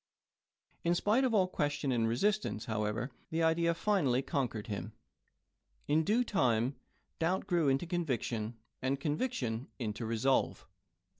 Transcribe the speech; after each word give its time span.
In 0.83 0.95
spite 0.95 1.23
of 1.23 1.31
all 1.35 1.47
question 1.47 1.91
and 1.91 2.07
resist 2.07 2.43
ance, 2.43 2.65
however, 2.65 3.11
the 3.29 3.43
idea 3.43 3.75
finally 3.75 4.23
conquered 4.23 4.65
him. 4.65 4.93
In 5.87 6.03
due 6.03 6.23
time, 6.23 6.75
doubt 7.19 7.45
grew 7.45 7.67
into 7.67 7.85
conviction, 7.85 8.57
and 8.81 8.99
conviction 8.99 9.67
into 9.77 10.07
resolve. 10.07 10.65